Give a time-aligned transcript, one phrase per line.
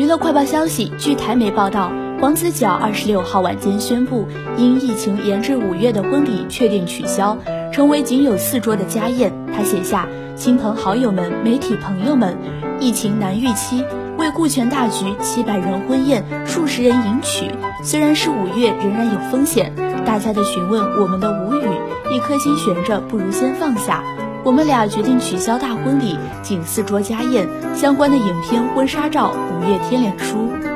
[0.00, 4.26] 娱乐快报消息，据台媒报道，黄子佼二十六号晚间宣布，
[4.56, 7.36] 因疫情延至五月的婚礼确定取消，
[7.70, 9.30] 成为仅有四桌的家宴。
[9.54, 12.34] 他写下：“亲朋好友们、媒体朋友们，
[12.80, 13.84] 疫情难预期，
[14.16, 17.50] 为顾全大局，七百人婚宴，数十人迎娶。
[17.84, 19.70] 虽然是五月，仍然有风险。
[20.06, 21.68] 大家的询问，我们的无语，
[22.10, 24.02] 一颗心悬着，不如先放下。”
[24.42, 27.46] 我们俩决定取消大婚礼，仅四桌家宴。
[27.74, 30.69] 相关的影片、婚纱照，五月天脸书。